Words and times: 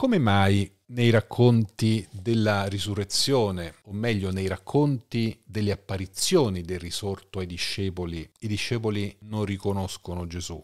Come 0.00 0.16
mai 0.18 0.66
nei 0.86 1.10
racconti 1.10 2.08
della 2.10 2.64
risurrezione, 2.68 3.74
o 3.84 3.92
meglio 3.92 4.30
nei 4.30 4.46
racconti 4.46 5.38
delle 5.44 5.72
apparizioni 5.72 6.62
del 6.62 6.78
risorto 6.78 7.38
ai 7.38 7.44
discepoli, 7.44 8.26
i 8.38 8.48
discepoli 8.48 9.14
non 9.24 9.44
riconoscono 9.44 10.26
Gesù? 10.26 10.58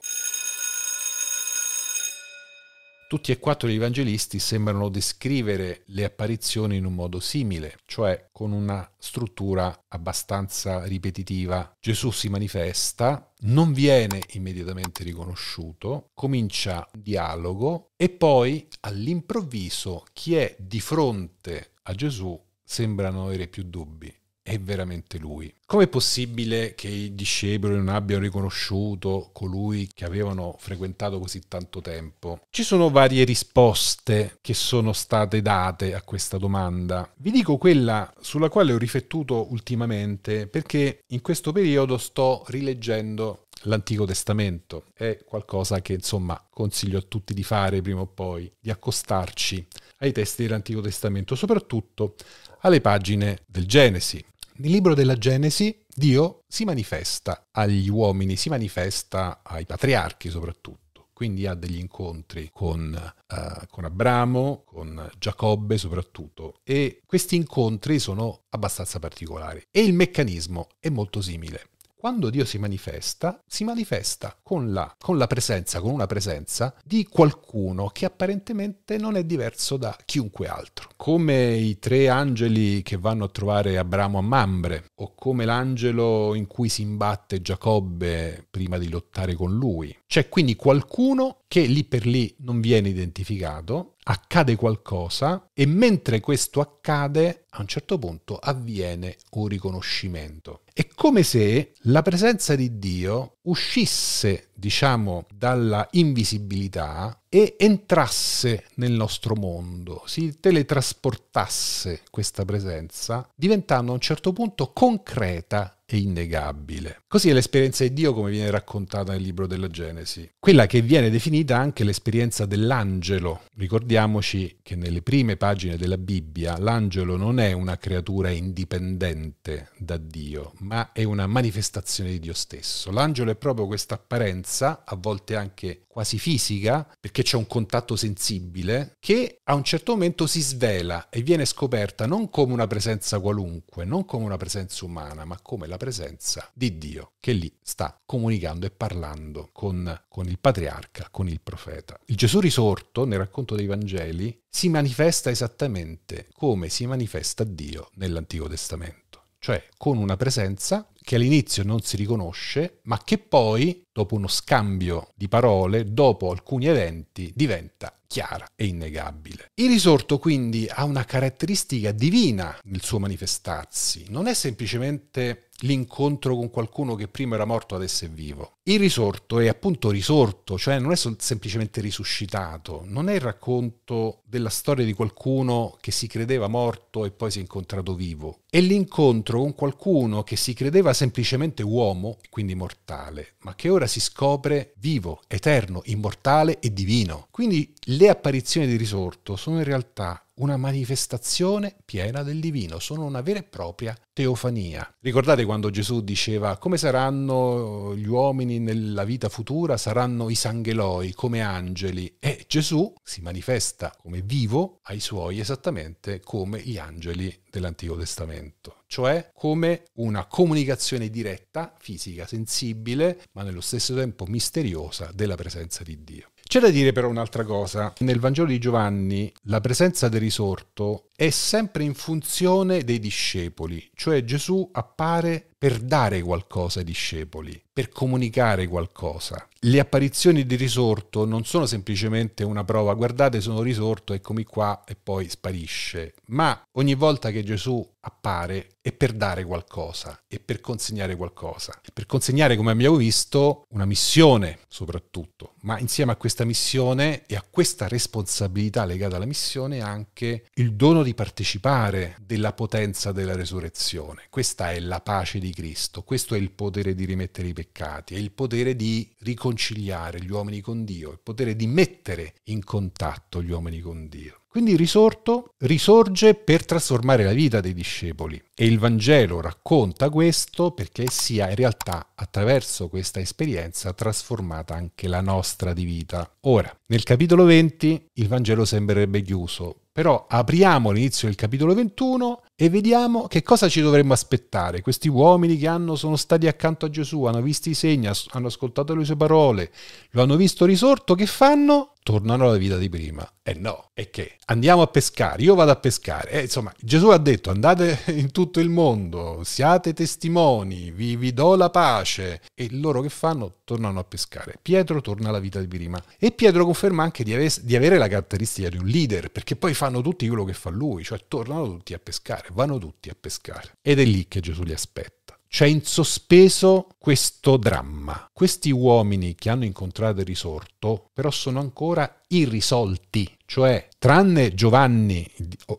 Tutti 3.09 3.31
e 3.31 3.39
quattro 3.39 3.69
gli 3.69 3.77
evangelisti 3.77 4.41
sembrano 4.41 4.89
descrivere 4.89 5.83
le 5.87 6.03
apparizioni 6.03 6.77
in 6.77 6.85
un 6.85 6.95
modo 6.95 7.21
simile, 7.21 7.79
cioè 7.87 8.31
con 8.33 8.51
una 8.51 8.91
struttura 8.99 9.85
abbastanza 9.87 10.85
ripetitiva. 10.87 11.77
Gesù 11.79 12.11
si 12.11 12.29
manifesta, 12.29 13.33
non 13.43 13.73
viene 13.73 14.23
immediatamente 14.33 15.05
riconosciuto, 15.05 16.11
comincia 16.15 16.85
un 16.95 17.01
dialogo 17.01 17.91
e 17.97 18.09
poi 18.09 18.67
all'improvviso 18.81 20.05
chi 20.13 20.35
è 20.35 20.57
di 20.59 20.81
fronte 20.81 21.75
a 21.83 21.95
Gesù 21.95 22.37
sembra 22.65 23.11
non 23.11 23.27
avere 23.27 23.47
più 23.47 23.63
dubbi 23.63 24.13
è 24.47 24.61
veramente 24.61 25.19
lui. 25.19 25.53
Com'è 25.67 25.89
possibile 25.89 26.77
che 26.77 26.87
i 26.87 27.17
discepoli 27.17 27.75
non 27.75 27.89
abbiano 27.89 28.23
riconosciuto 28.23 29.31
colui 29.33 29.91
che 29.93 30.05
avevano 30.05 30.55
frequentato 30.57 31.19
così 31.19 31.49
tanto 31.49 31.81
tempo? 31.81 32.43
Ci 32.51 32.63
sono 32.63 32.89
varie 32.89 33.25
risposte 33.25 34.39
che 34.41 34.55
sono 34.55 34.93
state 34.93 35.43
date 35.43 35.95
a 35.95 36.03
questa 36.03 36.39
domanda. 36.39 37.11
Vi 37.17 37.33
dico 37.33 37.57
quella 37.57 38.13
sulla 38.21 38.49
quale 38.49 38.73
ho 38.73 38.79
riflettuto 38.79 39.51
ultimamente 39.51 40.47
perché 40.47 41.01
in 41.09 41.23
questo 41.23 41.51
periodo 41.51 41.99
sto 41.99 42.45
rileggendo 42.47 43.47
l'Antico 43.63 44.05
Testamento. 44.05 44.85
È 44.95 45.19
qualcosa 45.25 45.83
che 45.83 45.95
insomma 45.95 46.41
consiglio 46.49 46.99
a 46.99 47.05
tutti 47.07 47.35
di 47.35 47.43
fare 47.43 47.83
prima 47.83 48.03
o 48.03 48.07
poi, 48.07 48.49
di 48.61 48.71
accostarci 48.71 49.67
ai 49.99 50.13
testi 50.13 50.45
dell'Antico 50.45 50.81
Testamento, 50.81 51.35
soprattutto 51.35 52.15
alle 52.61 52.81
pagine 52.81 53.41
del 53.47 53.67
Genesi. 53.67 54.25
Nel 54.59 54.71
libro 54.71 54.95
della 54.95 55.19
Genesi 55.19 55.85
Dio 55.87 56.45
si 56.49 56.65
manifesta 56.65 57.49
agli 57.51 57.91
uomini, 57.91 58.37
si 58.37 58.49
manifesta 58.49 59.41
ai 59.43 59.67
patriarchi 59.67 60.31
soprattutto. 60.31 61.09
Quindi 61.13 61.47
ha 61.47 61.55
degli 61.55 61.79
incontri 61.79 62.51
con, 62.53 62.95
uh, 62.95 63.67
con 63.71 63.85
Abramo, 63.85 64.65
con 64.65 65.11
Giacobbe 65.19 65.77
soprattutto. 65.77 66.61
E 66.63 67.03
questi 67.05 67.37
incontri 67.37 67.99
sono 67.99 68.45
abbastanza 68.49 68.99
particolari. 68.99 69.63
E 69.71 69.83
il 69.83 69.93
meccanismo 69.93 70.69
è 70.79 70.89
molto 70.89 71.21
simile 71.21 71.71
quando 72.07 72.31
Dio 72.31 72.45
si 72.45 72.59
manifesta, 72.59 73.43
si 73.49 73.65
manifesta 73.65 74.39
con 74.41 74.73
la, 74.73 74.95
con 74.97 75.19
la, 75.19 75.27
presenza, 75.27 75.81
con 75.81 75.91
una 75.91 76.07
presenza 76.07 76.73
di 76.85 77.05
qualcuno 77.05 77.89
che 77.89 78.05
apparentemente 78.05 78.97
non 78.97 79.17
è 79.17 79.25
diverso 79.25 79.77
da 79.77 79.97
chiunque 80.05 80.47
altro. 80.47 80.91
Come 80.95 81.57
i 81.57 81.81
tre 81.81 82.09
angeli 82.09 82.83
che 82.83 82.97
vanno 82.97 83.25
a 83.25 83.29
trovare 83.29 83.77
Abramo 83.77 84.19
a 84.19 84.23
Mambre, 84.23 84.85
o 84.95 85.15
come 85.17 85.45
l'angelo 85.45 86.37
in 86.37 86.47
cui 86.47 86.69
si 86.69 86.83
imbatte 86.83 87.43
Giacobbe 87.43 88.47
prima 88.49 88.79
di 88.79 88.89
lottare 88.89 89.35
con 89.35 89.57
lui. 89.57 89.93
C'è 90.07 90.29
quindi 90.29 90.55
qualcuno 90.55 91.39
che 91.49 91.63
lì 91.63 91.83
per 91.83 92.07
lì 92.07 92.33
non 92.39 92.61
viene 92.61 92.89
identificato, 92.89 93.96
accade 94.09 94.57
qualcosa 94.57 95.51
e 95.53 95.67
mentre 95.67 96.21
questo 96.21 96.61
accade 96.61 97.47
a 97.51 97.61
un 97.61 97.67
certo 97.67 97.99
punto 97.99 98.37
avviene 98.37 99.17
un 99.31 99.47
riconoscimento. 99.49 100.63
È 100.73 100.87
come 100.95 101.23
se 101.23 101.73
la 101.83 102.03
presenza 102.03 102.55
di 102.55 102.79
Dio 102.79 103.39
uscisse, 103.43 104.51
diciamo, 104.55 105.27
dalla 105.35 105.87
invisibilità 105.93 107.23
e 107.29 107.57
entrasse 107.59 108.67
nel 108.75 108.93
nostro 108.93 109.35
mondo, 109.35 110.03
si 110.07 110.39
teletrasportasse 110.39 112.03
questa 112.11 112.45
presenza, 112.45 113.29
diventando 113.35 113.91
a 113.91 113.95
un 113.95 114.01
certo 114.01 114.33
punto 114.33 114.73
concreta 114.73 115.76
e 115.87 115.99
innegabile. 115.99 117.03
Così 117.07 117.31
è 117.31 117.33
l'esperienza 117.33 117.85
di 117.85 117.93
Dio 117.93 118.13
come 118.13 118.31
viene 118.31 118.51
raccontata 118.51 119.13
nel 119.13 119.23
libro 119.23 119.47
della 119.47 119.69
Genesi, 119.69 120.29
quella 120.39 120.67
che 120.67 120.83
viene 120.83 121.11
definita 121.11 121.57
anche 121.57 121.85
l'esperienza 121.85 122.45
dell'angelo. 122.45 123.43
Ricordiamoci 123.55 124.59
che 124.63 124.75
nelle 124.75 125.03
prime 125.03 125.37
pagine 125.37 125.77
della 125.77 125.99
Bibbia 125.99 126.59
l'angelo 126.59 127.17
non 127.17 127.39
è 127.39 127.53
una 127.53 127.79
creatura 127.79 128.31
indipendente 128.31 129.71
da 129.79 129.97
Dio, 129.97 130.53
ma 130.59 130.93
è 130.93 131.05
una 131.05 131.27
manifestazione 131.27 132.11
di 132.11 132.19
Dio 132.19 132.35
stesso. 132.35 132.91
L'angelo 132.91 133.31
è 133.31 133.37
proprio 133.37 133.67
questa 133.67 133.95
apparenza, 133.95 134.83
a 134.85 134.97
volte 134.97 135.37
anche 135.37 135.83
quasi 135.97 136.19
fisica, 136.19 136.87
perché 137.01 137.23
c'è 137.23 137.37
un 137.37 137.47
contatto 137.47 137.97
sensibile, 137.97 138.97
che 139.01 139.39
a 139.45 139.55
un 139.55 139.65
certo 139.65 139.93
momento 139.93 140.27
si 140.27 140.43
svela 140.43 141.09
e 141.09 141.23
viene 141.23 141.47
scoperta 141.47 142.05
non 142.05 142.29
come 142.29 142.53
una 142.53 142.67
presenza 142.67 143.19
qualunque, 143.19 143.87
non 143.87 144.05
come 144.05 144.27
una 144.27 144.37
presenza 144.37 144.85
umana, 144.85 145.25
ma 145.25 145.39
come 145.41 145.67
la 145.67 145.76
presenza 145.77 146.51
di 146.53 146.79
Dio 146.79 147.13
che 147.21 147.33
lì 147.33 147.55
sta 147.63 148.01
comunicando 148.05 148.67
e 148.67 148.71
parlando 148.71 149.51
con, 149.53 150.05
con 150.09 150.27
il 150.27 150.39
patriarca, 150.39 151.09
con 151.11 151.29
il 151.29 151.41
profeta. 151.41 151.99
Il 152.07 152.17
Gesù 152.17 152.41
risorto, 152.41 153.05
nel 153.05 153.19
racconto 153.19 153.55
dei 153.55 153.67
Vangeli, 153.67 154.43
si 154.49 154.69
manifesta 154.69 155.31
esattamente 155.31 156.29
come 156.33 156.69
si 156.69 156.87
manifesta 156.87 157.45
Dio 157.45 157.91
nell'Antico 157.95 158.49
Testamento, 158.49 159.25
cioè 159.39 159.63
con 159.77 159.99
una 159.99 160.17
presenza 160.17 160.89
che 161.07 161.15
all'inizio 161.15 161.63
non 161.63 161.83
si 161.83 161.95
riconosce, 161.95 162.81
ma 162.83 163.01
che 163.05 163.19
poi, 163.19 163.85
dopo 163.93 164.17
uno 164.17 164.27
scambio 164.27 165.13
di 165.15 165.29
parole, 165.29 165.93
dopo 165.93 166.33
alcuni 166.33 166.67
eventi, 166.67 167.31
diventa 167.33 167.97
chiara 168.09 168.47
e 168.57 168.67
innegabile. 168.67 169.51
Il 169.55 169.69
risorto 169.69 170.19
quindi 170.19 170.67
ha 170.69 170.85
una 170.85 171.05
caratteristica 171.05 171.93
divina 171.93 172.59
nel 172.65 172.83
suo 172.83 172.99
manifestarsi, 172.99 174.07
non 174.09 174.27
è 174.27 174.35
semplicemente 174.35 175.49
l'incontro 175.61 176.37
con 176.37 176.51
qualcuno 176.51 176.95
che 176.95 177.09
prima 177.09 177.35
era 177.35 177.47
morto 177.47 177.75
adesso 177.75 178.05
è 178.05 178.11
vivo. 178.11 178.57
Il 178.65 178.79
risorto 178.79 179.39
è 179.39 179.49
appunto 179.49 179.91
risorto, 179.91 180.59
cioè 180.59 180.79
non 180.79 180.93
è 180.93 180.97
semplicemente 180.97 181.81
risuscitato, 181.81 182.83
non 182.85 183.09
è 183.09 183.15
il 183.15 183.21
racconto 183.21 184.23
della 184.25 184.51
storia 184.51 184.85
di 184.85 184.93
qualcuno 184.93 185.77
che 185.81 185.93
si 185.93 186.07
credeva 186.07 186.49
morto 186.49 187.05
e 187.05 187.11
poi 187.11 187.31
si 187.31 187.39
è 187.39 187.41
incontrato 187.41 187.95
vivo, 187.95 188.41
è 188.51 188.61
l'incontro 188.61 189.41
con 189.41 189.55
qualcuno 189.55 190.23
che 190.25 190.37
si 190.37 190.53
credeva 190.53 190.93
semplicemente 190.97 191.63
uomo, 191.63 192.19
quindi 192.31 192.55
mortale, 192.55 193.35
ma 193.43 193.55
che 193.55 193.69
ora 193.69 193.87
si 193.87 194.01
scopre 194.01 194.73
vivo, 194.79 195.21
eterno, 195.29 195.83
immortale 195.85 196.59
e 196.59 196.73
divino. 196.73 197.29
Quindi 197.31 197.73
le 197.85 198.09
apparizioni 198.09 198.67
di 198.67 198.77
risorto 198.77 199.37
sono 199.37 199.59
in 199.59 199.65
realtà 199.65 200.26
una 200.37 200.57
manifestazione 200.57 201.77
piena 201.85 202.23
del 202.23 202.41
divino, 202.41 202.79
sono 202.79 203.05
una 203.05 203.21
vera 203.21 203.39
e 203.39 203.43
propria 203.43 203.97
teofania. 204.13 204.95
Ricordate 205.01 205.45
quando 205.45 205.71
Gesù 205.71 206.03
diceva 206.03 206.59
come 206.59 206.77
saranno 206.77 207.95
gli 207.97 208.07
uomini 208.07 208.59
nella 208.59 209.05
vita 209.05 209.29
futura? 209.29 209.77
Saranno 209.77 210.29
i 210.29 210.35
sangheloi 210.35 211.13
come 211.13 211.41
angeli 211.41 212.17
e 212.19 212.45
Gesù 212.47 212.93
si 213.03 213.21
manifesta 213.23 213.95
come 214.01 214.23
vivo 214.23 214.81
ai 214.85 215.01
suoi 215.01 215.41
esattamente 215.41 216.21
come 216.21 216.61
gli 216.61 216.79
angeli 216.79 217.43
dell'Antico 217.51 217.97
Testamento, 217.97 218.83
cioè 218.87 219.31
come 219.35 219.85
una 219.95 220.27
comunicazione 220.27 221.09
diretta, 221.09 221.75
fisica, 221.79 222.27
sensibile, 222.27 223.23
ma 223.33 223.43
nello 223.43 223.63
stesso 223.63 223.95
tempo 223.95 224.27
misteriosa 224.27 225.11
della 225.15 225.37
presenza 225.37 225.83
di 225.83 226.05
Dio. 226.05 226.31
C'è 226.57 226.63
da 226.63 226.71
dire 226.71 226.93
però 226.93 227.11
un'altra 227.11 227.45
cosa. 227.45 227.93
Nel 227.99 228.19
Vangelo 228.19 228.47
di 228.47 228.59
Giovanni 228.59 229.31
la 229.43 229.61
presenza 229.61 230.09
del 230.09 230.21
risorto 230.21 231.11
è 231.15 231.29
sempre 231.29 231.85
in 231.85 231.93
funzione 231.93 232.83
dei 232.83 232.99
discepoli, 232.99 233.91
cioè 233.95 234.25
Gesù 234.25 234.67
appare 234.73 235.56
per 235.59 235.81
dare 235.81 236.21
qualcosa 236.23 236.81
ai 236.81 236.85
discepoli, 236.85 237.61
per 237.73 237.89
comunicare 237.89 238.67
qualcosa. 238.67 239.49
Le 239.61 239.81
apparizioni 239.81 240.47
di 240.47 240.55
risorto 240.55 241.25
non 241.25 241.45
sono 241.45 241.67
semplicemente 241.67 242.45
una 242.45 242.65
prova, 242.65 242.95
guardate 242.95 243.41
sono 243.41 243.63
risorto, 243.63 244.13
eccomi 244.13 244.45
qua 244.45 244.85
e 244.87 244.97
poi 244.97 245.29
sparisce, 245.29 246.15
ma 246.27 246.63
ogni 246.73 246.95
volta 246.95 247.31
che 247.31 247.43
Gesù 247.43 247.85
appare 248.07 248.77
è 248.81 248.93
per 248.93 249.13
dare 249.13 249.45
qualcosa 249.45 250.23
e 250.29 250.39
per 250.39 250.61
consegnare 250.61 251.17
qualcosa. 251.17 251.81
E 251.83 251.91
per 251.93 252.07
consegnare, 252.07 252.57
come 252.57 252.71
abbiamo 252.71 252.97
visto, 252.97 253.65
una 253.71 253.85
missione 253.85 254.61
soprattutto, 254.69 255.55
ma 255.63 255.79
insieme 255.81 256.13
a 256.13 256.17
questa 256.17 256.45
missione 256.45 257.27
e 257.27 257.35
a 257.35 257.45
questa 257.49 257.89
responsabilità 257.89 258.85
legata 258.85 259.17
alla 259.17 259.25
missione 259.25 259.81
anche 259.81 260.45
il 260.55 260.75
dono 260.75 261.03
di 261.03 261.15
partecipare 261.15 262.17
della 262.21 262.53
potenza 262.53 263.11
della 263.11 263.35
resurrezione. 263.35 264.27
Questa 264.31 264.71
è 264.71 264.79
la 264.79 265.01
pace 265.01 265.41
di 265.41 265.46
Cristo, 265.53 266.03
questo 266.03 266.35
è 266.35 266.39
il 266.39 266.51
potere 266.51 266.95
di 266.95 267.05
rimettere 267.05 267.49
i 267.49 267.53
peccati, 267.53 268.15
è 268.15 268.19
il 268.19 268.31
potere 268.33 268.77
di 268.77 269.11
riconciliare 269.21 270.21
gli 270.21 270.31
uomini 270.31 270.61
con 270.61 270.85
Dio, 270.85 271.11
il 271.11 271.21
potere 271.23 271.57
di 271.57 271.67
mettere 271.67 272.35
in 272.45 272.65
contatto 272.65 273.43
gli 273.43 273.51
uomini 273.51 273.81
con 273.81 274.09
Dio. 274.09 274.41
Quindi 274.57 274.75
risorto 274.75 275.53
risorge 275.59 276.35
per 276.35 276.65
trasformare 276.65 277.25
la 277.25 277.35
vita 277.35 277.61
dei 277.61 277.75
discepoli 277.75 278.43
e 278.55 278.65
il 278.65 278.79
Vangelo 278.79 279.43
racconta 279.43 280.09
questo 280.09 280.71
perché 280.71 281.09
sia 281.11 281.51
in 281.51 281.57
realtà 281.57 282.13
attraverso 282.15 282.89
questa 282.89 283.21
esperienza 283.21 283.93
trasformata 283.93 284.75
anche 284.75 285.09
la 285.09 285.21
nostra 285.21 285.75
di 285.75 285.85
vita. 285.85 286.27
Ora, 286.45 286.75
nel 286.87 287.03
capitolo 287.03 287.45
20 287.45 288.13
il 288.15 288.29
Vangelo 288.29 288.65
sembrerebbe 288.65 289.21
chiuso, 289.21 289.83
però 289.93 290.25
apriamo 290.27 290.91
l'inizio 290.91 291.29
del 291.29 291.37
capitolo 291.37 291.75
21 291.75 292.43
e 292.59 292.71
vediamo 292.71 293.27
che 293.27 293.43
cosa 293.43 293.69
ci 293.69 293.83
dovremmo 293.83 294.15
aspettare. 294.15 294.81
Questi 294.81 295.09
uomini 295.09 295.59
che 295.59 295.69
hanno, 295.69 295.95
sono 295.95 296.17
stati 296.17 296.47
accanto 296.47 296.87
a 296.87 296.91
Gesù, 296.91 297.25
hanno 297.25 297.43
visto 297.43 297.69
i 297.69 297.75
segni, 297.75 298.09
hanno 298.31 298.47
ascoltato 298.47 298.95
le 298.95 299.05
sue 299.05 299.17
parole, 299.17 299.71
lo 300.13 300.23
hanno 300.23 300.37
visto 300.37 300.65
risorto, 300.65 301.15
che 301.15 301.27
fanno? 301.27 301.93
Tornano 302.03 302.45
alla 302.45 302.57
vita 302.57 302.79
di 302.79 302.89
prima. 302.89 303.29
E 303.43 303.51
eh 303.51 303.55
no, 303.55 303.91
e 303.93 304.11
che? 304.11 304.37
Andiamo 304.47 304.81
a 304.81 304.87
pescare, 304.87 305.43
io 305.43 305.57
vado 305.57 305.73
a 305.73 305.77
pescare. 305.77 306.31
Eh, 306.31 306.43
insomma, 306.43 306.73
Gesù 306.81 307.09
ha 307.09 307.19
detto 307.19 307.51
andate 307.51 307.99
in 308.15 308.31
tutto 308.31 308.61
il 308.61 308.69
mondo, 308.69 309.41
siate 309.45 309.93
testimoni, 309.93 310.93
vi, 310.93 311.17
vi 311.17 311.35
do 311.35 311.57
la 311.57 311.69
pace. 311.69 312.43
E 312.55 312.69
loro 312.71 313.03
che 313.03 313.09
fanno? 313.09 313.57
Tornano 313.65 313.99
a 313.99 314.05
pescare. 314.05 314.57
Pietro 314.63 315.01
torna 315.01 315.29
alla 315.29 315.41
vita 315.41 315.59
di 315.59 315.67
prima. 315.67 316.01
E 316.17 316.31
Pietro 316.31 316.65
conferma 316.65 317.03
anche 317.03 317.25
di, 317.25 317.35
ave- 317.35 317.61
di 317.63 317.75
avere 317.75 317.99
la 317.99 318.07
caratteristica 318.07 318.69
di 318.69 318.79
un 318.79 318.87
leader, 318.87 319.31
perché 319.31 319.57
poi 319.57 319.75
fanno 319.75 320.01
tutti 320.01 320.29
quello 320.29 320.45
che 320.45 320.55
fa 320.55 320.71
lui, 320.71 321.03
cioè 321.03 321.21
tornano 321.27 321.67
tutti 321.67 321.93
a 321.93 321.99
pescare 321.99 322.46
pescare, 322.47 322.51
vanno 322.53 322.79
tutti 322.79 323.09
a 323.09 323.17
pescare. 323.19 323.79
Ed 323.83 323.99
è 323.99 324.05
lì 324.05 324.29
che 324.29 324.41
Gesù 324.41 324.63
li 324.63 324.73
aspetta. 324.73 325.39
C'è 325.49 325.67
in 325.67 325.85
sospeso 325.85 326.89
questo 326.99 327.57
dramma. 327.57 328.29
Questi 328.33 328.71
uomini 328.71 329.35
che 329.35 329.49
hanno 329.49 329.65
incontrato 329.65 330.21
il 330.21 330.27
risorto, 330.27 331.09
però 331.13 331.31
sono 331.31 331.61
ancora 331.61 332.21
irrisolti, 332.29 333.37
cioè 333.47 333.89
tranne 333.97 334.55
Giovanni, 334.55 335.27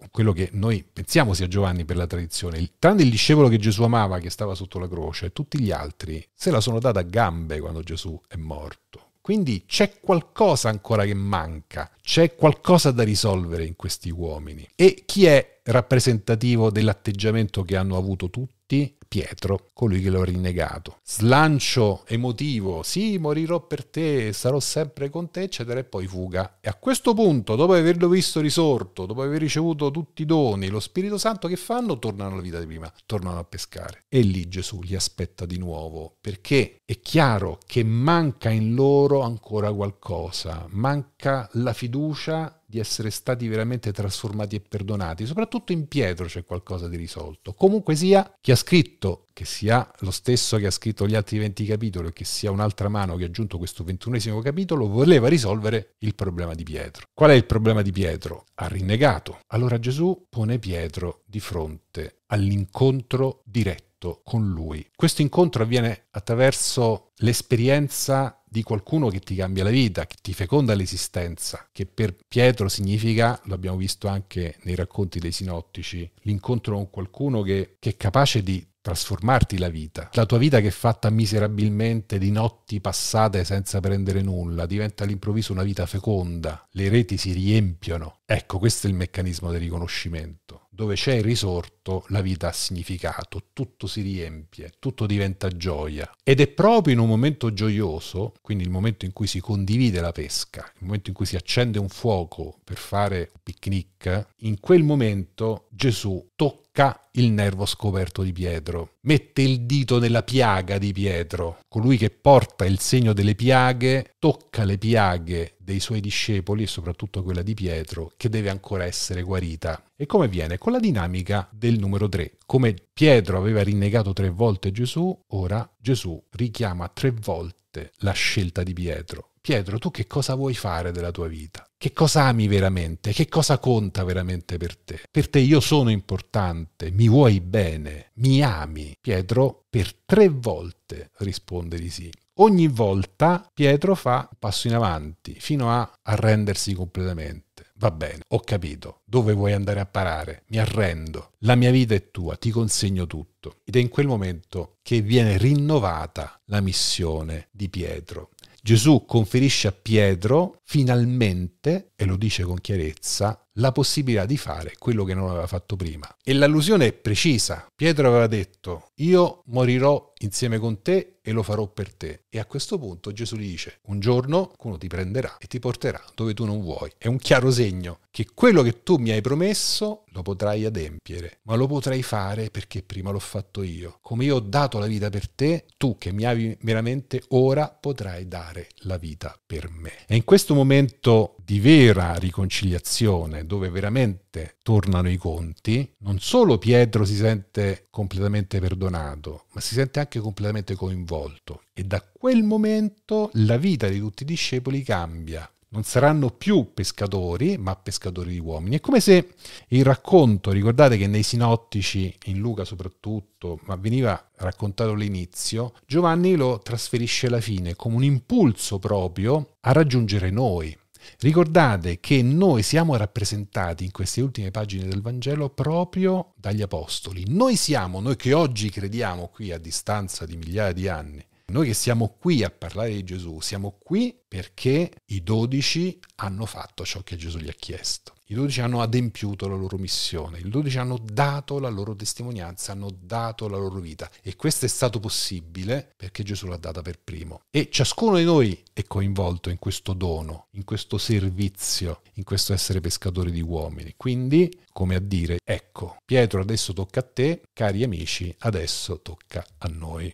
quello 0.10 0.32
che 0.32 0.50
noi 0.54 0.84
pensiamo 0.84 1.34
sia 1.34 1.48
Giovanni 1.48 1.86
per 1.86 1.98
la 1.98 2.08
tradizione, 2.08 2.72
tranne 2.80 3.04
il 3.04 3.12
discepolo 3.12 3.50
che 3.50 3.58
Gesù 3.58 3.84
amava 3.84 4.20
che 4.20 4.30
stava 4.30 4.56
sotto 4.56 4.80
la 4.80 4.88
croce, 4.88 5.34
tutti 5.34 5.60
gli 5.60 5.72
altri 5.72 6.26
se 6.34 6.50
la 6.50 6.62
sono 6.62 6.80
data 6.80 7.00
a 7.00 7.04
gambe 7.04 7.60
quando 7.60 7.84
Gesù 7.84 8.20
è 8.28 8.38
morto. 8.38 9.08
Quindi 9.22 9.66
c'è 9.68 10.00
qualcosa 10.00 10.70
ancora 10.70 11.04
che 11.04 11.14
manca, 11.14 11.92
c'è 12.02 12.36
qualcosa 12.36 12.92
da 12.92 13.04
risolvere 13.04 13.66
in 13.66 13.76
questi 13.76 14.10
uomini. 14.10 14.66
E 14.74 15.04
chi 15.06 15.26
è 15.26 15.57
rappresentativo 15.68 16.70
dell'atteggiamento 16.70 17.64
che 17.64 17.76
hanno 17.76 17.98
avuto 17.98 18.30
tutti? 18.30 18.96
Pietro, 19.08 19.70
colui 19.72 20.02
che 20.02 20.10
l'ho 20.10 20.24
rinnegato. 20.24 20.98
Slancio 21.02 22.04
emotivo, 22.08 22.84
sì, 22.84 23.18
morirò 23.18 23.66
per 23.66 23.86
te, 23.86 24.34
sarò 24.34 24.60
sempre 24.60 25.10
con 25.10 25.32
te, 25.32 25.44
eccetera, 25.44 25.80
e 25.80 25.86
poi 25.86 26.06
fuga. 26.08 26.58
E 26.60 26.68
a 26.68 26.76
questo 26.76 27.14
punto, 27.14 27.56
dopo 27.56 27.74
averlo 27.74 28.10
visto 28.10 28.42
risorto, 28.42 29.06
dopo 29.06 29.22
aver 29.22 29.40
ricevuto 29.40 29.92
tutti 29.92 30.24
i 30.24 30.26
doni, 30.26 30.68
lo 30.68 30.82
Spirito 30.82 31.18
Santo 31.18 31.48
che 31.48 31.56
fanno? 31.56 32.00
Tornano 32.00 32.34
alla 32.34 32.42
vita 32.42 32.60
di 32.60 32.66
prima, 32.66 32.92
tornano 33.06 33.40
a 33.40 33.46
pescare. 33.46 34.04
E 34.10 34.20
lì 34.20 34.50
Gesù 34.50 34.82
li 34.82 34.96
aspetta 34.96 35.46
di 35.46 35.58
nuovo, 35.58 36.18
perché 36.20 36.82
è 36.84 37.00
chiaro 37.00 37.60
che 37.66 37.86
manca 37.86 38.50
in 38.50 38.74
loro 38.74 39.22
ancora 39.22 39.72
qualcosa, 39.72 40.66
manca 40.72 41.48
la 41.54 41.72
fiducia 41.72 42.57
di 42.70 42.80
essere 42.80 43.10
stati 43.12 43.48
veramente 43.48 43.94
trasformati 43.94 44.58
e 44.58 44.60
perdonati. 44.60 45.26
Soprattutto 45.26 45.72
in 45.72 45.88
Pietro 45.88 46.26
c'è 46.26 46.44
qualcosa 46.44 46.90
di 46.90 46.98
risolto. 46.98 47.54
Comunque 47.54 47.96
sia, 47.96 48.36
chi 48.42 48.52
ha 48.52 48.56
scritto, 48.56 49.26
che 49.32 49.46
sia 49.46 49.90
lo 50.00 50.12
stesso 50.12 50.58
che 50.58 50.68
ha 50.68 50.72
scritto 50.72 51.08
gli 51.08 51.16
altri 51.16 51.38
20 51.38 51.66
capitoli, 51.66 52.08
o 52.08 52.12
che 52.12 52.26
sia 52.26 52.52
un'altra 52.52 52.90
mano 52.90 53.16
che 53.16 53.24
ha 53.24 53.28
aggiunto 53.28 53.58
questo 53.58 53.86
ventunesimo 53.86 54.42
capitolo, 54.42 54.88
voleva 54.88 55.30
risolvere 55.30 55.96
il 56.00 56.14
problema 56.14 56.54
di 56.54 56.64
Pietro. 56.64 57.06
Qual 57.14 57.30
è 57.30 57.34
il 57.34 57.46
problema 57.46 57.82
di 57.82 57.92
Pietro? 57.92 58.46
Ha 58.56 58.68
rinnegato. 58.68 59.40
Allora 59.48 59.80
Gesù 59.80 60.26
pone 60.30 60.60
Pietro 60.60 61.22
di 61.26 61.40
fronte 61.40 62.24
all'incontro 62.28 63.42
diretto 63.46 64.22
con 64.24 64.48
lui. 64.50 64.88
Questo 64.96 65.22
incontro 65.22 65.64
avviene 65.64 66.08
attraverso 66.12 67.12
l'esperienza 67.18 68.37
di 68.50 68.64
qualcuno 68.64 69.10
che 69.10 69.20
ti 69.20 69.36
cambia 69.36 69.64
la 69.64 69.70
vita, 69.70 70.06
che 70.06 70.16
ti 70.22 70.34
feconda 70.34 70.74
l'esistenza, 70.74 71.68
che 71.72 71.86
per 71.86 72.16
Pietro 72.28 72.70
significa, 72.70 73.40
l'abbiamo 73.46 73.78
visto 73.78 74.08
anche 74.08 74.58
nei 74.64 74.76
racconti 74.76 75.20
dei 75.20 75.32
sinottici, 75.32 76.10
l'incontro 76.22 76.76
con 76.76 76.90
qualcuno 76.90 77.42
che, 77.42 77.76
che 77.80 77.92
è 77.92 77.98
capace 77.98 78.44
di 78.44 78.66
trasformarti 78.88 79.58
la 79.58 79.68
vita. 79.68 80.10
La 80.14 80.26
tua 80.26 80.38
vita 80.38 80.62
che 80.62 80.68
è 80.68 80.72
fatta 80.72 81.10
miserabilmente 81.10 82.18
di 82.18 82.32
notti 82.32 82.80
passate 82.80 83.44
senza 83.44 83.82
prendere 83.82 84.22
nulla, 84.22 84.66
diventa 84.66 85.04
all'improvviso 85.04 85.52
una 85.52 85.64
vita 85.64 85.86
feconda, 85.86 86.66
le 86.72 86.88
reti 86.88 87.18
si 87.18 87.34
riempiono. 87.34 88.20
Ecco, 88.26 88.60
questo 88.60 88.88
è 88.88 88.90
il 88.90 88.96
meccanismo 88.96 89.52
del 89.52 89.60
riconoscimento 89.60 90.67
dove 90.78 90.94
c'è 90.94 91.14
il 91.14 91.24
risorto, 91.24 92.06
la 92.10 92.22
vita 92.22 92.50
ha 92.50 92.52
significato, 92.52 93.46
tutto 93.52 93.88
si 93.88 94.02
riempie, 94.02 94.74
tutto 94.78 95.08
diventa 95.08 95.48
gioia. 95.48 96.08
Ed 96.24 96.40
è 96.40 96.48
proprio 96.48 96.94
in 96.94 97.00
un 97.00 97.08
momento 97.08 97.52
gioioso, 97.52 98.34
quindi 98.44 98.64
il 98.64 98.70
momento 98.70 99.04
in 99.04 99.12
cui 99.12 99.26
si 99.26 99.40
condivide 99.40 100.02
la 100.02 100.12
pesca, 100.12 100.72
il 100.76 100.86
momento 100.86 101.10
in 101.10 101.16
cui 101.16 101.26
si 101.26 101.36
accende 101.36 101.80
un 101.80 101.90
fuoco 101.90 102.60
per 102.64 102.78
fare 102.78 103.32
un 103.34 103.40
picnic, 103.42 104.28
in 104.42 104.60
quel 104.60 104.84
momento 104.84 105.66
Gesù 105.72 106.30
tocca 106.36 106.67
il 107.14 107.32
nervo 107.32 107.66
scoperto 107.66 108.22
di 108.22 108.32
Pietro, 108.32 108.98
mette 109.02 109.42
il 109.42 109.62
dito 109.62 109.98
nella 109.98 110.22
piaga 110.22 110.78
di 110.78 110.94
Pietro, 110.94 111.60
colui 111.68 111.98
che 111.98 112.12
porta 112.12 112.66
il 112.66 112.78
segno 112.78 113.14
delle 113.14 113.34
piaghe, 113.34 114.14
tocca 114.20 114.64
le 114.64 114.78
piaghe 114.78 115.56
dei 115.58 115.80
suoi 115.80 116.02
discepoli 116.02 116.64
e 116.64 116.68
soprattutto 116.68 117.24
quella 117.24 117.42
di 117.42 117.56
Pietro, 117.56 118.12
che 118.16 118.30
deve 118.30 118.52
ancora 118.52 118.86
essere 118.86 119.24
guarita. 119.24 119.84
E 119.96 120.06
come 120.06 120.28
viene? 120.28 120.60
Con 120.60 120.72
la 120.72 120.80
dinamica 120.80 121.50
del 121.52 121.80
numero 121.80 122.08
3. 122.08 122.38
Come 122.46 122.76
Pietro 122.94 123.40
aveva 123.40 123.64
rinnegato 123.64 124.14
tre 124.14 124.30
volte 124.30 124.72
Gesù, 124.72 125.18
ora 125.30 125.68
Gesù 125.80 126.24
richiama 126.32 126.88
tre 126.90 127.10
volte 127.12 127.92
la 127.98 128.12
scelta 128.12 128.62
di 128.62 128.74
Pietro. 128.74 129.32
Pietro, 129.48 129.80
tu 129.80 129.92
che 129.92 130.08
cosa 130.08 130.36
vuoi 130.36 130.54
fare 130.54 130.92
della 130.92 131.12
tua 131.12 131.30
vita? 131.30 131.66
Che 131.78 131.94
cosa 131.94 132.24
ami 132.24 132.50
veramente? 132.50 133.14
Che 133.14 133.30
cosa 133.30 133.60
conta 133.60 134.04
veramente 134.04 134.58
per 134.58 134.76
te? 134.76 135.00
Per 135.10 135.30
te 135.30 135.40
io 135.40 135.62
sono 135.62 135.90
importante, 135.90 136.92
mi 136.92 137.08
vuoi 137.08 137.40
bene, 137.40 138.12
mi 138.16 138.44
ami. 138.44 138.98
Pietro 139.00 139.64
per 139.70 139.96
tre 140.04 140.28
volte 140.28 141.12
risponde 141.20 141.80
di 141.80 141.90
sì. 141.90 142.12
Ogni 142.40 142.68
volta 142.68 143.50
Pietro 143.54 143.96
fa 143.96 144.28
un 144.30 144.38
passo 144.38 144.68
in 144.68 144.74
avanti 144.74 145.38
fino 145.40 145.72
a 145.72 145.98
arrendersi 146.02 146.74
completamente. 146.74 147.68
Va 147.76 147.92
bene, 147.92 148.24
ho 148.28 148.40
capito. 148.42 149.02
Dove 149.06 149.34
vuoi 149.34 149.54
andare 149.54 149.80
a 149.80 149.86
parare? 149.86 150.44
Mi 150.48 150.58
arrendo. 150.58 151.32
La 151.40 151.56
mia 151.56 151.72
vita 151.72 151.94
è 151.94 152.12
tua, 152.12 152.36
ti 152.36 152.50
consegno 152.50 153.08
tutto. 153.08 153.60
Ed 153.64 153.76
è 153.76 153.80
in 153.80 153.90
quel 153.90 154.08
momento 154.08 154.78
che 154.82 155.02
viene 155.02 155.38
rinnovata 155.38 156.42
la 156.46 156.60
missione 156.60 157.48
di 157.52 157.70
Pietro. 157.70 158.32
Gesù 158.68 159.06
conferisce 159.06 159.70
a 159.70 159.72
Pietro 159.72 160.60
finalmente, 160.66 161.94
e 161.96 162.04
lo 162.04 162.18
dice 162.18 162.44
con 162.44 162.60
chiarezza, 162.60 163.48
la 163.54 163.72
possibilità 163.72 164.26
di 164.26 164.36
fare 164.36 164.74
quello 164.78 165.06
che 165.06 165.14
non 165.14 165.30
aveva 165.30 165.48
fatto 165.48 165.78
prima. 165.78 166.06
E 166.22 166.34
l'allusione 166.34 166.88
è 166.88 166.92
precisa. 166.92 167.66
Pietro 167.74 168.10
aveva 168.10 168.28
detto, 168.28 168.90
io 168.96 169.44
morirò 169.46 170.07
insieme 170.20 170.58
con 170.58 170.82
te 170.82 171.18
e 171.22 171.32
lo 171.32 171.44
farò 171.44 171.68
per 171.68 171.94
te. 171.94 172.22
E 172.30 172.40
a 172.40 172.46
questo 172.46 172.78
punto 172.78 173.12
Gesù 173.12 173.36
gli 173.36 173.50
dice, 173.50 173.80
un 173.88 174.00
giorno 174.00 174.46
qualcuno 174.46 174.78
ti 174.78 174.88
prenderà 174.88 175.38
e 175.40 175.48
ti 175.48 175.60
porterà 175.60 176.02
dove 176.16 176.34
tu 176.34 176.46
non 176.46 176.62
vuoi. 176.62 176.92
È 176.98 177.08
un 177.08 177.18
chiaro 177.18 177.52
segno 177.52 178.00
che 178.10 178.28
quello 178.34 178.64
che 178.64 178.82
tu 178.82 178.96
mi 178.96 179.12
hai 179.12 179.22
promesso 179.22 180.04
lo 180.08 180.22
potrai 180.22 180.66
adempiere, 180.66 181.40
ma 181.44 181.56
lo 181.56 181.68
potrai 181.68 182.02
fare 182.02 182.50
perché 182.50 182.82
prima 182.82 183.12
l'ho 183.12 183.20
fatto 183.20 183.62
io. 183.62 184.00
Come 184.02 184.26
io 184.26 184.36
ho 184.36 184.40
dato 184.40 184.80
la 184.80 184.88
vita 184.88 185.10
per 185.10 185.30
te, 185.30 185.66
tu 185.78 185.98
che 185.98 186.12
mi 186.12 186.24
hai 186.24 186.58
veramente 186.62 187.22
ora 187.30 187.68
potrai 187.70 188.28
dare 188.28 188.70
la 188.84 188.98
vita 188.98 189.40
per 189.46 189.70
me. 189.70 189.92
E 190.08 190.16
in 190.16 190.24
questo 190.24 190.56
momento 190.56 191.36
di 191.44 191.60
vera 191.60 192.16
riconciliazione, 192.16 193.46
dove 193.46 193.70
veramente 193.70 194.56
tornano 194.64 195.10
i 195.10 195.18
conti, 195.18 195.94
non 196.00 196.20
solo 196.20 196.58
Pietro 196.58 197.06
si 197.06 197.16
sente 197.16 197.88
completamente 197.90 198.60
perdonato, 198.60 199.46
ma 199.54 199.62
si 199.62 199.76
sente 199.76 200.00
anche 200.00 200.07
completamente 200.20 200.76
coinvolto. 200.76 201.64
E 201.74 201.84
da 201.84 202.02
quel 202.02 202.44
momento 202.44 203.30
la 203.34 203.58
vita 203.58 203.88
di 203.88 204.00
tutti 204.00 204.24
i 204.24 204.26
discepoli 204.26 204.84
cambia 204.84 205.50
non 205.70 205.84
saranno 205.84 206.30
più 206.30 206.72
pescatori, 206.74 207.58
ma 207.58 207.76
pescatori 207.76 208.32
di 208.32 208.40
uomini. 208.40 208.78
È 208.78 208.80
come 208.80 209.00
se 209.00 209.34
il 209.70 209.84
racconto, 209.84 210.52
ricordate 210.52 210.98
che 210.98 211.08
nei 211.08 211.24
sinottici, 211.24 212.16
in 212.26 212.40
Luca 212.40 212.64
soprattutto, 212.64 213.60
ma 213.66 213.76
veniva 213.76 214.30
raccontato 214.38 214.92
all'inizio, 214.92 215.74
Giovanni 215.86 216.36
lo 216.36 216.60
trasferisce 216.64 217.28
alla 217.28 217.42
fine 217.42 217.76
come 217.76 217.96
un 217.96 218.04
impulso 218.04 218.80
proprio 218.80 219.56
a 219.62 219.72
raggiungere 219.74 220.30
noi. 220.30 220.76
Ricordate 221.20 222.00
che 222.00 222.22
noi 222.22 222.64
siamo 222.64 222.96
rappresentati 222.96 223.84
in 223.84 223.92
queste 223.92 224.22
ultime 224.22 224.52
pagine 224.52 224.88
del 224.88 225.02
Vangelo 225.02 225.50
proprio 225.50 226.34
dagli 226.36 226.62
Apostoli. 226.62 227.24
Noi 227.28 227.56
siamo, 227.56 228.00
noi 228.00 228.16
che 228.16 228.34
oggi 228.34 228.70
crediamo 228.70 229.28
qui 229.28 229.52
a 229.52 229.58
distanza 229.58 230.26
di 230.26 230.38
migliaia 230.38 230.74
di 230.74 230.88
anni, 230.88 231.26
noi 231.50 231.68
che 231.68 231.74
siamo 231.74 232.16
qui 232.20 232.44
a 232.44 232.50
parlare 232.50 232.94
di 232.94 233.06
Gesù, 233.06 233.40
siamo 233.40 233.78
qui 233.80 234.14
perché 234.28 234.92
i 235.06 235.24
dodici 235.24 235.98
hanno 236.16 236.46
fatto 236.46 236.84
ciò 236.84 237.02
che 237.04 237.16
Gesù 237.16 237.38
gli 237.38 237.48
ha 237.48 237.56
chiesto. 237.58 238.16
I 238.30 238.34
dodici 238.34 238.60
hanno 238.60 238.82
adempiuto 238.82 239.48
la 239.48 239.56
loro 239.56 239.78
missione, 239.78 240.40
i 240.40 240.50
dodici 240.50 240.78
hanno 240.78 241.00
dato 241.02 241.60
la 241.60 241.70
loro 241.70 241.96
testimonianza, 241.96 242.74
hanno 242.74 242.90
dato 242.92 243.48
la 243.48 243.56
loro 243.56 243.80
vita 243.80 244.12
e 244.22 244.36
questo 244.36 244.66
è 244.66 244.68
stato 244.68 245.00
possibile 245.00 245.94
perché 245.96 246.24
Gesù 246.24 246.48
l'ha 246.48 246.58
data 246.58 246.82
per 246.82 247.00
primo. 247.02 247.40
E 247.50 247.70
ciascuno 247.72 248.18
di 248.18 248.26
noi 248.26 248.62
è 248.74 248.84
coinvolto 248.84 249.50
in 249.50 249.58
questo 249.58 249.94
dono, 249.94 250.48
in 250.52 250.66
questo 250.66 250.98
servizio, 250.98 252.02
in 252.16 252.26
questo 252.26 252.52
essere 252.52 252.82
pescatori 252.82 253.32
di 253.32 253.42
uomini. 253.42 253.94
Quindi, 253.96 254.52
come 254.74 254.96
a 254.96 255.00
dire, 255.00 255.38
ecco, 255.42 255.96
Pietro 256.04 256.42
adesso 256.42 256.74
tocca 256.74 257.00
a 257.00 257.04
te, 257.04 257.44
cari 257.54 257.84
amici, 257.84 258.36
adesso 258.40 259.00
tocca 259.00 259.46
a 259.60 259.68
noi. 259.70 260.14